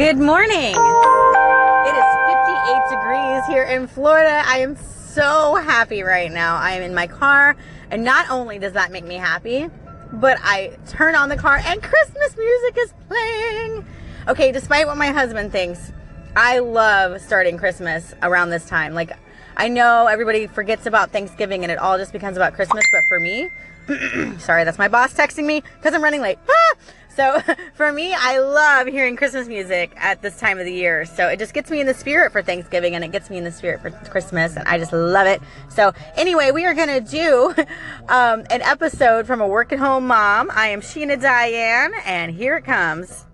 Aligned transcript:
Good 0.00 0.16
morning. 0.16 0.54
It 0.54 1.94
is 1.94 2.08
58 2.32 2.82
degrees 2.88 3.46
here 3.48 3.64
in 3.64 3.86
Florida. 3.86 4.42
I 4.46 4.60
am 4.60 4.74
so 4.74 5.56
happy 5.56 6.02
right 6.02 6.32
now. 6.32 6.56
I 6.56 6.70
am 6.70 6.82
in 6.82 6.94
my 6.94 7.06
car, 7.06 7.54
and 7.90 8.02
not 8.02 8.30
only 8.30 8.58
does 8.58 8.72
that 8.72 8.92
make 8.92 9.04
me 9.04 9.16
happy, 9.16 9.68
but 10.10 10.38
I 10.40 10.78
turn 10.88 11.16
on 11.16 11.28
the 11.28 11.36
car 11.36 11.60
and 11.62 11.82
Christmas 11.82 12.34
music 12.34 12.78
is 12.78 12.94
playing. 13.08 13.84
Okay, 14.26 14.52
despite 14.52 14.86
what 14.86 14.96
my 14.96 15.08
husband 15.08 15.52
thinks, 15.52 15.92
I 16.34 16.60
love 16.60 17.20
starting 17.20 17.58
Christmas 17.58 18.14
around 18.22 18.48
this 18.48 18.64
time. 18.64 18.94
Like, 18.94 19.12
I 19.56 19.68
know 19.68 20.06
everybody 20.06 20.46
forgets 20.46 20.86
about 20.86 21.10
Thanksgiving 21.10 21.62
and 21.62 21.72
it 21.72 21.78
all 21.78 21.98
just 21.98 22.12
becomes 22.12 22.36
about 22.36 22.54
Christmas, 22.54 22.84
but 22.92 23.04
for 23.08 23.20
me, 23.20 23.50
sorry, 24.38 24.64
that's 24.64 24.78
my 24.78 24.88
boss 24.88 25.12
texting 25.12 25.46
me 25.46 25.62
because 25.76 25.94
I'm 25.94 26.02
running 26.02 26.20
late. 26.20 26.38
Ah! 26.48 26.76
So 27.14 27.40
for 27.74 27.92
me, 27.92 28.14
I 28.14 28.38
love 28.38 28.86
hearing 28.86 29.16
Christmas 29.16 29.48
music 29.48 29.92
at 29.96 30.22
this 30.22 30.38
time 30.38 30.58
of 30.58 30.64
the 30.64 30.72
year. 30.72 31.04
So 31.04 31.28
it 31.28 31.38
just 31.38 31.52
gets 31.52 31.70
me 31.70 31.80
in 31.80 31.86
the 31.86 31.94
spirit 31.94 32.32
for 32.32 32.42
Thanksgiving 32.42 32.94
and 32.94 33.04
it 33.04 33.12
gets 33.12 33.30
me 33.30 33.36
in 33.36 33.44
the 33.44 33.52
spirit 33.52 33.82
for 33.82 33.90
Christmas 33.90 34.56
and 34.56 34.66
I 34.66 34.78
just 34.78 34.92
love 34.92 35.26
it. 35.26 35.42
So 35.68 35.92
anyway, 36.16 36.50
we 36.50 36.64
are 36.64 36.74
going 36.74 36.88
to 36.88 37.00
do 37.00 37.54
um, 38.08 38.44
an 38.50 38.62
episode 38.62 39.26
from 39.26 39.40
a 39.40 39.46
work 39.46 39.72
at 39.72 39.78
home 39.78 40.06
mom. 40.06 40.50
I 40.52 40.68
am 40.68 40.80
Sheena 40.80 41.20
Diane 41.20 41.92
and 42.06 42.32
here 42.32 42.56
it 42.56 42.64
comes. 42.64 43.26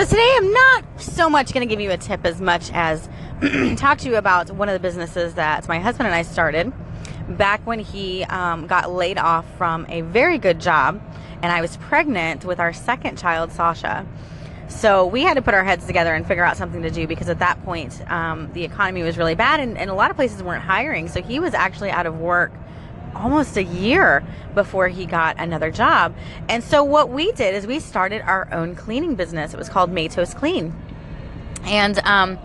So 0.00 0.06
today 0.06 0.32
I'm 0.34 0.50
not 0.50 0.84
so 0.96 1.28
much 1.28 1.52
going 1.52 1.68
to 1.68 1.70
give 1.70 1.78
you 1.78 1.90
a 1.90 1.98
tip 1.98 2.24
as 2.24 2.40
much 2.40 2.70
as 2.72 3.06
talk 3.76 3.98
to 3.98 4.08
you 4.08 4.16
about 4.16 4.50
one 4.50 4.70
of 4.70 4.72
the 4.72 4.80
businesses 4.80 5.34
that 5.34 5.68
my 5.68 5.78
husband 5.78 6.06
and 6.06 6.14
I 6.14 6.22
started 6.22 6.72
back 7.28 7.66
when 7.66 7.80
he 7.80 8.24
um, 8.24 8.66
got 8.66 8.90
laid 8.90 9.18
off 9.18 9.44
from 9.58 9.84
a 9.90 10.00
very 10.00 10.38
good 10.38 10.58
job 10.58 11.02
and 11.42 11.52
I 11.52 11.60
was 11.60 11.76
pregnant 11.76 12.46
with 12.46 12.60
our 12.60 12.72
second 12.72 13.18
child, 13.18 13.52
Sasha. 13.52 14.06
So 14.68 15.04
we 15.04 15.20
had 15.20 15.34
to 15.34 15.42
put 15.42 15.52
our 15.52 15.64
heads 15.64 15.86
together 15.86 16.14
and 16.14 16.26
figure 16.26 16.44
out 16.44 16.56
something 16.56 16.80
to 16.80 16.90
do 16.90 17.06
because 17.06 17.28
at 17.28 17.40
that 17.40 17.62
point 17.62 18.00
um, 18.10 18.50
the 18.54 18.64
economy 18.64 19.02
was 19.02 19.18
really 19.18 19.34
bad 19.34 19.60
and, 19.60 19.76
and 19.76 19.90
a 19.90 19.94
lot 19.94 20.10
of 20.10 20.16
places 20.16 20.42
weren't 20.42 20.62
hiring. 20.62 21.08
So 21.08 21.20
he 21.20 21.40
was 21.40 21.52
actually 21.52 21.90
out 21.90 22.06
of 22.06 22.18
work 22.18 22.52
almost 23.14 23.56
a 23.56 23.62
year 23.62 24.24
before 24.54 24.88
he 24.88 25.06
got 25.06 25.36
another 25.38 25.70
job. 25.70 26.14
And 26.48 26.62
so 26.62 26.84
what 26.84 27.10
we 27.10 27.32
did 27.32 27.54
is 27.54 27.66
we 27.66 27.80
started 27.80 28.22
our 28.22 28.48
own 28.52 28.74
cleaning 28.74 29.14
business. 29.14 29.54
It 29.54 29.56
was 29.58 29.68
called 29.68 29.90
Matos 29.90 30.34
Clean. 30.34 30.74
And 31.64 31.98
um, 32.00 32.38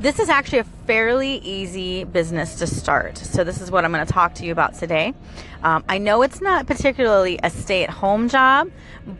this 0.00 0.18
is 0.18 0.28
actually 0.28 0.58
a 0.58 0.64
fairly 0.86 1.36
easy 1.38 2.04
business 2.04 2.56
to 2.56 2.66
start. 2.66 3.18
So 3.18 3.44
this 3.44 3.60
is 3.60 3.70
what 3.70 3.84
I'm 3.84 3.92
going 3.92 4.04
to 4.04 4.12
talk 4.12 4.34
to 4.34 4.44
you 4.44 4.52
about 4.52 4.74
today. 4.74 5.14
Um, 5.62 5.84
I 5.88 5.98
know 5.98 6.22
it's 6.22 6.40
not 6.40 6.66
particularly 6.66 7.38
a 7.42 7.50
stay-at-home 7.50 8.28
job, 8.28 8.70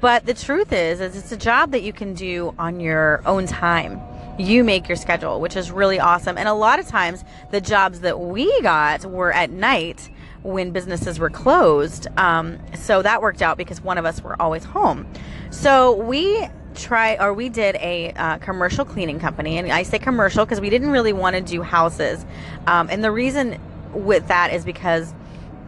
but 0.00 0.26
the 0.26 0.34
truth 0.34 0.72
is, 0.72 1.00
is 1.00 1.16
it's 1.16 1.32
a 1.32 1.36
job 1.36 1.70
that 1.70 1.82
you 1.82 1.92
can 1.92 2.14
do 2.14 2.54
on 2.58 2.80
your 2.80 3.22
own 3.24 3.46
time 3.46 4.00
you 4.38 4.64
make 4.64 4.88
your 4.88 4.96
schedule, 4.96 5.40
which 5.40 5.56
is 5.56 5.70
really 5.70 6.00
awesome. 6.00 6.36
And 6.36 6.48
a 6.48 6.54
lot 6.54 6.78
of 6.78 6.86
times, 6.86 7.24
the 7.50 7.60
jobs 7.60 8.00
that 8.00 8.18
we 8.18 8.62
got 8.62 9.04
were 9.04 9.32
at 9.32 9.50
night 9.50 10.10
when 10.44 10.70
businesses 10.70 11.18
were 11.18 11.30
closed. 11.30 12.06
Um, 12.18 12.58
so 12.74 13.02
that 13.02 13.20
worked 13.22 13.42
out 13.42 13.56
because 13.56 13.80
one 13.80 13.98
of 13.98 14.04
us 14.04 14.22
were 14.22 14.40
always 14.40 14.62
home. 14.62 15.06
So 15.50 15.94
we 15.94 16.46
try 16.74 17.16
or 17.16 17.32
we 17.32 17.48
did 17.48 17.76
a 17.76 18.12
uh, 18.12 18.38
commercial 18.38 18.84
cleaning 18.84 19.20
company 19.20 19.58
and 19.58 19.70
i 19.70 19.84
say 19.84 19.96
commercial 19.96 20.44
because 20.44 20.60
we 20.60 20.68
didn't 20.70 20.90
really 20.90 21.12
want 21.12 21.36
to 21.36 21.40
do 21.40 21.62
houses 21.62 22.26
um, 22.66 22.88
and 22.90 23.04
the 23.04 23.12
reason 23.12 23.60
with 23.92 24.26
that 24.26 24.52
is 24.52 24.64
because 24.64 25.14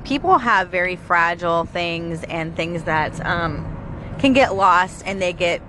people 0.02 0.38
have 0.38 0.69
very 0.69 0.97
fragile 0.97 1.64
things 1.64 2.24
and 2.24 2.56
things 2.56 2.82
that 2.82 3.24
um, 3.24 3.64
can 4.19 4.32
get 4.32 4.56
lost 4.56 5.04
and 5.06 5.22
they 5.22 5.32
get 5.32 5.62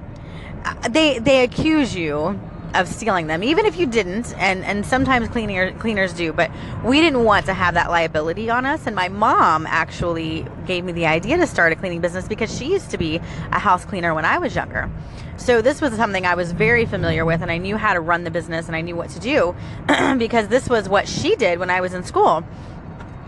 uh, 0.66 0.88
they 0.90 1.20
they 1.20 1.44
accuse 1.44 1.96
you 1.96 2.40
of 2.74 2.88
stealing 2.88 3.28
them, 3.28 3.44
even 3.44 3.66
if 3.66 3.78
you 3.78 3.86
didn't, 3.86 4.38
and 4.38 4.64
and 4.64 4.86
sometimes 4.86 5.28
cleaner, 5.30 5.72
cleaners 5.74 6.14
do, 6.14 6.34
but 6.34 6.52
we 6.84 7.02
didn't 7.02 7.24
want 7.24 7.46
to 7.48 7.54
have 7.54 7.74
that 7.76 7.90
liability 7.90 8.50
on 8.50 8.66
us. 8.66 8.88
And 8.88 8.96
my 8.96 9.08
mom 9.08 9.66
actually 9.66 10.46
gave 10.66 10.84
me 10.84 10.92
the 10.92 11.06
idea 11.06 11.38
to 11.38 11.48
start 11.48 11.72
a 11.72 11.76
cleaning 11.76 12.02
business 12.02 12.28
because 12.28 12.56
she 12.56 12.72
used 12.72 12.92
to 12.92 12.98
be 12.98 13.18
a 13.52 13.60
house 13.60 13.86
cleaner 13.86 14.14
when 14.14 14.26
I 14.26 14.38
was 14.38 14.56
younger. 14.56 14.90
So 15.38 15.62
this 15.62 15.82
was 15.82 15.94
something 15.94 16.26
I 16.26 16.36
was 16.36 16.52
very 16.52 16.86
familiar 16.86 17.24
with, 17.24 17.42
and 17.42 17.52
I 17.52 17.58
knew 17.58 17.78
how 17.78 17.94
to 17.94 18.00
run 18.00 18.24
the 18.24 18.32
business 18.32 18.68
and 18.68 18.76
I 18.76 18.82
knew 18.82 18.96
what 18.96 19.10
to 19.12 19.20
do 19.20 19.56
because 20.18 20.48
this 20.48 20.68
was 20.68 20.90
what 20.90 21.08
she 21.08 21.36
did 21.36 21.60
when 21.60 21.70
I 21.70 21.82
was 21.82 21.94
in 21.94 22.04
school. 22.04 22.44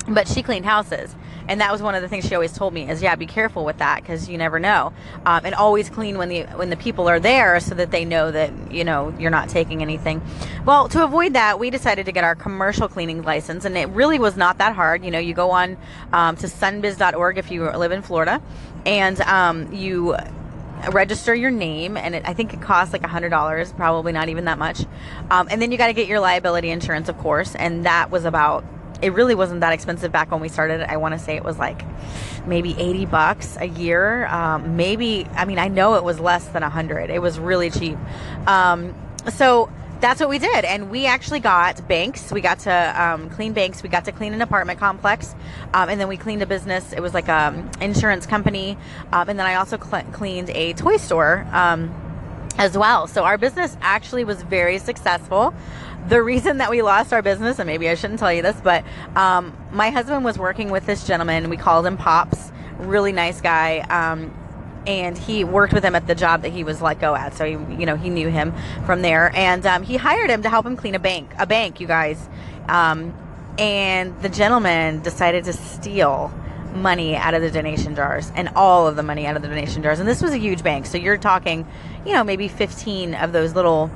But 0.10 0.28
she 0.28 0.44
cleaned 0.44 0.66
houses 0.66 1.16
and 1.50 1.62
that 1.62 1.72
was 1.72 1.82
one 1.82 1.96
of 1.96 2.04
the 2.04 2.08
things 2.08 2.28
she 2.28 2.36
always 2.36 2.54
told 2.54 2.74
me 2.74 2.88
is 2.88 3.02
yeah 3.02 3.16
be 3.16 3.26
careful 3.26 3.66
with 3.66 3.80
that 3.80 4.02
because 4.02 4.30
you 4.30 4.38
never 4.38 4.60
know. 4.60 4.94
Um, 5.26 5.42
and 5.44 5.56
always 5.56 5.90
clean 5.90 6.18
when 6.18 6.30
the 6.30 6.44
when 6.44 6.70
the 6.70 6.78
people 6.78 7.10
are 7.10 7.20
there 7.20 7.60
so 7.60 7.74
that 7.76 7.90
they 7.90 8.06
know 8.06 8.32
that 8.32 8.72
you 8.72 8.84
know 8.84 9.14
you're 9.20 9.32
not 9.32 9.50
taking 9.50 9.82
anything. 9.82 10.22
Well 10.64 10.88
to 10.90 11.04
avoid 11.04 11.34
that 11.34 11.60
we 11.60 11.72
decided 11.72 12.06
to 12.06 12.12
get 12.12 12.24
our 12.24 12.36
commercial 12.36 12.88
cleaning 12.88 13.24
license 13.24 13.66
and 13.66 13.76
it 13.78 13.90
really 13.90 14.20
was 14.20 14.38
not 14.38 14.60
that 14.60 14.76
hard. 14.76 15.04
You 15.04 15.10
know 15.10 15.20
you 15.20 15.34
go 15.34 15.50
on 15.50 15.78
um, 16.14 16.36
to 16.38 16.46
sunbiz.org 16.48 17.38
if 17.40 17.50
you 17.52 17.70
live 17.72 17.92
in 17.92 18.04
florida 18.04 18.42
and 18.86 19.20
um, 19.22 19.74
you 19.74 20.16
register 20.92 21.36
your 21.36 21.52
name 21.52 21.98
and 21.98 22.16
it, 22.16 22.24
i 22.26 22.34
think 22.34 22.54
it 22.54 22.62
costs 22.62 22.94
like 22.94 23.04
a 23.04 23.08
hundred 23.08 23.30
dollars 23.30 23.74
probably 23.74 24.12
not 24.14 24.30
even 24.30 24.46
that 24.46 24.58
much. 24.58 24.86
Um, 25.30 25.48
and 25.50 25.62
then 25.62 25.72
you 25.72 25.78
got 25.78 25.88
to 25.88 25.94
get 25.94 26.08
your 26.08 26.20
liability 26.20 26.70
insurance 26.70 27.10
of 27.10 27.18
course 27.18 27.56
and 27.56 27.86
that 27.86 28.12
was 28.12 28.24
about 28.24 28.64
it 29.02 29.14
really 29.14 29.36
wasn't 29.36 29.62
that 29.62 29.74
expensive 29.74 30.12
back 30.12 30.32
when 30.32 30.42
we 30.42 30.50
started. 30.50 30.82
I 30.82 30.98
want 30.98 31.14
to 31.14 31.20
say 31.20 31.36
it 31.36 31.44
was 31.44 31.58
like 31.58 31.84
maybe 32.46 32.76
80 32.78 33.06
bucks 33.06 33.58
a 33.60 33.68
year. 33.68 34.28
Um, 34.28 34.76
maybe, 34.76 35.26
I 35.36 35.46
mean, 35.46 35.60
I 35.60 35.68
know 35.68 35.96
it 35.96 36.04
was 36.04 36.20
less 36.20 36.48
than 36.50 36.62
100. 36.62 37.10
It 37.10 37.22
was 37.22 37.40
really 37.40 37.70
cheap. 37.70 37.98
Um, 38.48 38.94
so 39.34 39.70
that's 40.00 40.20
what 40.20 40.30
we 40.30 40.40
did. 40.40 40.66
And 40.66 40.90
we 40.90 41.06
actually 41.06 41.40
got 41.40 41.86
banks. 41.88 42.32
We 42.32 42.42
got 42.42 42.60
to 42.60 43.04
um, 43.04 43.30
clean 43.30 43.54
banks. 43.54 43.84
We 43.84 43.90
got 43.90 44.06
to 44.06 44.12
clean 44.12 44.34
an 44.34 44.42
apartment 44.42 44.80
complex. 44.80 45.36
Um, 45.74 45.90
and 45.90 46.00
then 46.00 46.08
we 46.08 46.18
cleaned 46.18 46.42
a 46.42 46.46
business. 46.46 46.94
It 46.94 47.02
was 47.02 47.14
like 47.14 47.28
an 47.30 47.70
insurance 47.82 48.26
company. 48.26 48.78
Um, 49.12 49.30
and 49.30 49.40
then 49.40 49.46
I 49.46 49.56
also 49.56 49.78
cl- 49.78 50.06
cleaned 50.12 50.50
a 50.52 50.74
toy 50.74 50.98
store 50.98 51.46
um, 51.52 51.94
as 52.60 52.78
well. 52.78 53.08
So 53.08 53.24
our 53.24 53.40
business 53.40 53.76
actually 53.82 54.26
was 54.26 54.44
very 54.44 54.78
successful 54.78 55.56
the 56.08 56.22
reason 56.22 56.58
that 56.58 56.70
we 56.72 56.82
lost 56.82 57.14
our 57.14 57.22
business, 57.22 57.60
and 57.60 57.68
maybe 57.68 57.90
I 57.90 57.96
shouldn't 57.96 58.20
tell 58.20 58.32
you 58.32 58.42
this, 58.42 58.60
but 58.64 58.84
um, 59.16 59.56
my 59.72 59.90
husband 59.90 60.24
was 60.24 60.38
working 60.38 60.70
with 60.70 60.86
this 60.86 61.06
gentleman. 61.06 61.50
We 61.50 61.58
called 61.58 61.86
him 61.86 61.98
Pops, 61.98 62.52
really 62.80 63.12
nice 63.12 63.42
guy. 63.42 63.80
Um, 63.80 64.34
and 64.88 65.18
he 65.18 65.44
worked 65.44 65.74
with 65.74 65.84
him 65.84 65.94
at 65.94 66.08
the 66.08 66.16
job 66.16 66.42
that 66.44 66.50
he 66.50 66.64
was 66.64 66.82
let 66.82 67.00
go 67.00 67.14
at. 67.14 67.36
So 67.36 67.46
he, 67.46 67.52
you 67.52 67.86
know, 67.86 67.96
he 67.96 68.10
knew 68.10 68.30
him 68.30 68.54
from 68.86 69.02
there, 69.02 69.32
and 69.36 69.66
um, 69.66 69.84
he 69.84 69.98
hired 69.98 70.30
him 70.30 70.42
to 70.44 70.50
help 70.50 70.66
him 70.66 70.78
clean 70.78 70.96
a 70.96 71.00
bank, 71.00 71.32
a 71.38 71.46
bank, 71.46 71.80
you 71.80 71.86
guys. 71.86 72.30
Um, 72.68 73.14
and 73.58 74.20
the 74.22 74.30
gentleman 74.30 75.02
decided 75.02 75.44
to 75.46 75.54
steal 75.54 76.34
money 76.74 77.16
out 77.16 77.34
of 77.34 77.42
the 77.42 77.52
donation 77.52 77.96
jars 77.96 78.32
and 78.36 78.50
all 78.56 78.88
of 78.88 78.96
the 78.96 79.04
money 79.04 79.26
out 79.26 79.36
of 79.36 79.42
the 79.42 79.48
donation 79.48 79.82
jars. 79.84 80.00
And 80.00 80.08
this 80.08 80.22
was 80.22 80.32
a 80.32 80.38
huge 80.38 80.64
bank, 80.64 80.86
so 80.86 80.98
you're 80.98 81.18
talking, 81.18 81.68
you 82.06 82.14
know, 82.14 82.24
maybe 82.24 82.48
15 82.48 83.16
of 83.16 83.32
those 83.32 83.56
little 83.56 83.92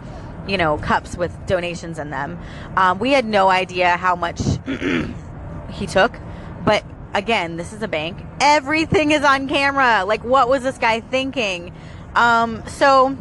you 0.47 0.57
know, 0.57 0.77
cups 0.77 1.15
with 1.15 1.33
donations 1.45 1.99
in 1.99 2.09
them. 2.09 2.39
Um, 2.75 2.99
we 2.99 3.11
had 3.11 3.25
no 3.25 3.49
idea 3.49 3.95
how 3.97 4.15
much 4.15 4.41
he 5.71 5.87
took, 5.87 6.13
but 6.65 6.83
again, 7.13 7.57
this 7.57 7.73
is 7.73 7.81
a 7.81 7.87
bank. 7.87 8.17
Everything 8.41 9.11
is 9.11 9.23
on 9.23 9.47
camera. 9.47 10.03
Like, 10.05 10.23
what 10.23 10.49
was 10.49 10.63
this 10.63 10.77
guy 10.77 10.99
thinking? 10.99 11.73
Um, 12.15 12.63
so 12.67 13.17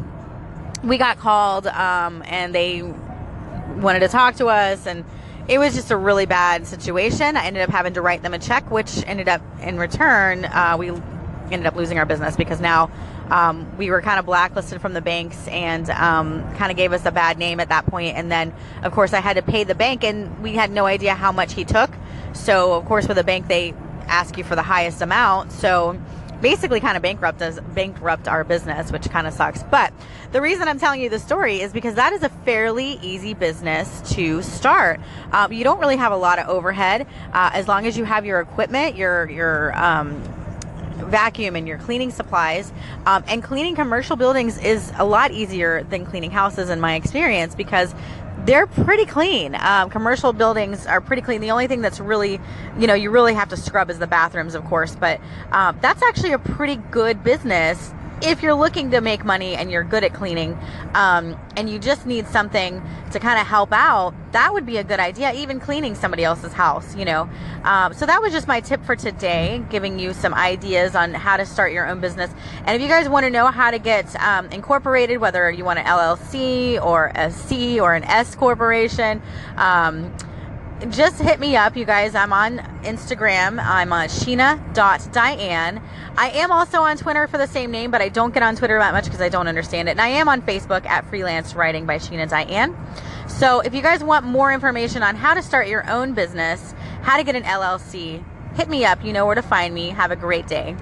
we 0.83 0.99
got 0.99 1.19
called, 1.19 1.67
um, 1.67 2.23
and 2.27 2.55
they 2.55 2.83
wanted 2.83 4.01
to 4.01 4.09
talk 4.09 4.37
to 4.37 4.47
us, 4.47 4.87
and 4.87 5.05
it 5.49 5.59
was 5.59 5.75
just 5.75 5.91
a 5.91 5.97
really 5.97 6.27
bad 6.27 6.67
situation. 6.67 7.37
I 7.37 7.47
ended 7.47 7.63
up 7.63 7.71
having 7.71 7.95
to 7.95 8.03
write 8.03 8.23
them 8.23 8.35
a 8.35 8.39
check, 8.39 8.71
which 8.71 9.03
ended 9.07 9.29
up 9.29 9.43
in 9.61 9.79
return, 9.79 10.45
uh, 10.45 10.77
we 10.79 10.91
ended 11.51 11.67
up 11.67 11.77
losing 11.77 11.99
our 11.99 12.07
business 12.07 12.37
because 12.37 12.61
now 12.61 12.91
um, 13.31 13.77
we 13.77 13.91
were 13.91 14.03
kind 14.03 14.19
of 14.19 14.27
blacklisted 14.27 14.81
from 14.81 14.93
the 14.93 15.01
banks 15.01 15.49
and 15.49 15.89
um, 15.91 16.43
kind 16.57 16.71
of 16.71 16.77
gave 16.77 16.93
us 16.93 17.05
a 17.07 17.11
bad 17.11 17.39
name 17.39 17.61
at 17.61 17.69
that 17.71 17.87
point. 17.87 18.17
And 18.17 18.31
then, 18.31 18.53
of 18.83 18.93
course, 18.93 19.13
I 19.13 19.21
had 19.21 19.37
to 19.37 19.43
pay 19.43 19.65
the 19.65 19.75
bank, 19.75 20.05
and 20.05 20.43
we 20.43 20.53
had 20.53 20.71
no 20.71 20.87
idea 20.87 21.15
how 21.15 21.33
much 21.33 21.55
he 21.55 21.65
took. 21.65 21.91
So, 22.35 22.75
of 22.75 22.85
course, 22.85 23.07
for 23.07 23.15
the 23.15 23.25
bank, 23.25 23.49
they 23.49 23.75
ask 24.07 24.37
you 24.37 24.45
for 24.45 24.55
the 24.55 24.63
highest 24.63 25.03
amount. 25.03 25.53
So, 25.53 25.99
basically, 26.43 26.81
kind 26.81 26.97
of 26.97 27.03
bankrupt 27.03 27.41
us, 27.41 27.59
bankrupt 27.75 28.29
our 28.29 28.45
business, 28.45 28.93
which 28.93 29.09
kind 29.09 29.27
of 29.27 29.33
sucks. 29.33 29.63
But 29.63 29.95
the 30.33 30.43
reason 30.43 30.69
I'm 30.69 30.79
telling 30.79 31.01
you 31.01 31.09
the 31.09 31.19
story 31.19 31.61
is 31.61 31.73
because 31.73 31.95
that 31.95 32.13
is 32.13 32.23
a 32.23 32.29
fairly 32.29 32.99
easy 33.01 33.33
business 33.33 34.03
to 34.15 34.43
start. 34.43 35.01
Um, 35.33 35.53
you 35.53 35.65
don't 35.65 35.79
really 35.79 35.97
have 35.97 36.13
a 36.13 36.17
lot 36.17 36.39
of 36.39 36.49
overhead 36.49 37.07
uh, 37.33 37.51
as 37.55 37.69
long 37.69 37.87
as 37.87 37.97
you 37.97 38.05
have 38.05 38.27
your 38.27 38.41
equipment, 38.41 38.97
your 38.97 39.31
your 39.31 39.75
um, 39.83 40.21
vacuum 41.13 41.57
and 41.57 41.69
your 41.69 41.79
cleaning 41.79 42.11
supplies. 42.11 42.73
Um, 43.07 43.25
and 43.29 43.43
cleaning 43.43 43.75
commercial 43.75 44.17
buildings 44.17 44.59
is 44.59 44.93
a 44.97 45.05
lot 45.05 45.31
easier 45.31 45.85
than 45.85 46.05
cleaning 46.07 46.31
houses, 46.31 46.71
in 46.71 46.81
my 46.81 46.95
experience, 46.95 47.55
because 47.55 47.95
they're 48.45 48.67
pretty 48.67 49.07
clean. 49.07 49.55
Um, 49.55 49.91
commercial 49.91 50.33
buildings 50.33 50.87
are 50.87 51.01
pretty 51.01 51.23
clean. 51.23 51.41
The 51.41 51.51
only 51.51 51.67
thing 51.67 51.81
that's 51.81 52.01
really, 52.01 52.41
you 52.79 52.87
know, 52.87 52.95
you 52.95 53.11
really 53.11 53.35
have 53.35 53.49
to 53.51 53.57
scrub 53.57 53.91
is 53.91 53.99
the 53.99 54.07
bathrooms, 54.07 54.55
of 54.55 54.65
course. 54.65 54.97
But 54.97 55.21
uh, 55.53 55.73
that's 55.81 56.03
actually 56.03 56.33
a 56.33 56.39
pretty 56.39 56.77
good 56.77 57.23
business 57.23 57.93
if 58.23 58.43
you're 58.43 58.55
looking 58.55 58.91
to 58.93 59.01
make 59.01 59.25
money 59.25 59.57
and 59.57 59.71
you're 59.71 59.83
good 59.83 60.05
at 60.05 60.15
cleaning 60.15 60.57
um, 60.95 61.39
and 61.57 61.69
you 61.69 61.79
just 61.79 62.07
need 62.07 62.27
something 62.29 62.81
to 63.11 63.19
kind 63.19 63.41
of 63.41 63.47
help 63.47 63.73
out, 63.73 64.15
that 64.33 64.53
would 64.55 64.65
be 64.65 64.77
a 64.77 64.85
good 64.85 65.01
idea, 65.01 65.33
even 65.35 65.59
cleaning 65.59 65.95
somebody 65.95 66.23
else's 66.25 66.53
house, 66.53 66.95
you 66.95 67.05
know. 67.05 67.29
Um, 67.65 67.93
so 67.93 68.07
that 68.07 68.23
was 68.23 68.33
just 68.33 68.47
my 68.47 68.61
tip 68.61 68.85
for 68.85 68.97
today, 68.97 69.63
giving 69.71 69.99
you 69.99 70.13
some 70.15 70.35
ideas 70.35 70.95
on 70.95 71.13
how 71.15 71.37
to 71.37 71.45
start 71.45 71.73
your 71.73 71.87
own 71.87 72.01
business. 72.01 72.31
And 72.65 72.77
if 72.77 72.81
you 72.81 72.89
guys 72.89 73.09
want 73.09 73.25
to 73.25 73.31
know 73.31 73.49
how 73.49 73.71
to 73.71 73.79
get 73.79 74.15
um, 74.23 74.47
incorporated, 74.47 75.19
whether 75.19 75.51
you 75.51 75.65
want 75.65 75.81
an 75.81 75.87
LLC 75.87 76.83
or 76.83 77.11
a 77.15 77.31
C 77.31 77.81
or 77.81 77.95
an 77.95 78.05
S 78.05 78.35
corporation, 78.35 79.21
um, 79.57 80.15
just 80.91 81.21
hit 81.21 81.39
me 81.39 81.57
up, 81.57 81.77
you 81.77 81.85
guys. 81.85 82.15
I'm 82.15 82.33
on 82.33 82.59
Instagram. 82.83 83.63
I'm 83.63 83.93
uh, 83.93 83.97
on 83.97 84.09
Sheena.Diane. 84.09 85.83
I 86.17 86.31
am 86.31 86.51
also 86.51 86.81
on 86.81 86.97
Twitter 86.97 87.27
for 87.27 87.39
the 87.39 87.47
same 87.47 87.71
name, 87.71 87.91
but 87.91 88.01
I 88.01 88.09
don't 88.09 88.35
get 88.35 88.43
on 88.43 88.57
Twitter 88.57 88.79
that 88.79 88.93
much 88.93 89.05
because 89.05 89.21
I 89.21 89.29
don't 89.29 89.49
understand 89.49 89.89
it. 89.89 89.93
And 89.93 90.01
I 90.01 90.09
am 90.09 90.29
on 90.29 90.43
Facebook 90.43 90.85
at 90.87 91.09
Freelance 91.09 91.55
Writing 91.55 91.87
by 91.87 91.99
Sheena 91.99 92.29
Diane. 92.29 92.77
So 93.29 93.61
if 93.61 93.75
you 93.75 93.83
guys 93.83 94.03
want 94.03 94.27
more 94.27 94.53
information 94.53 95.03
on 95.03 95.17
how 95.17 95.35
to 95.35 95.43
start 95.43 95.69
your 95.69 95.89
own 95.89 96.15
business, 96.15 96.75
how 97.03 97.17
to 97.17 97.25
get 97.25 97.37
an 97.37 97.45
LLC, 97.45 98.23
hit 98.55 98.69
me 98.69 98.85
up. 98.85 99.05
You 99.05 99.13
know 99.13 99.25
where 99.27 99.35
to 99.35 99.43
find 99.43 99.73
me. 99.73 99.91
Have 99.91 100.11
a 100.11 100.17
great 100.17 100.47
day. 100.47 100.77